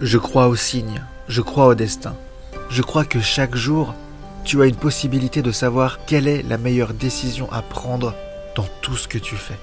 [0.00, 2.14] Je crois aux signes, je crois au destin.
[2.70, 3.94] Je crois que chaque jour,
[4.44, 8.14] tu as une possibilité de savoir quelle est la meilleure décision à prendre
[8.56, 9.58] dans tout ce que tu fais.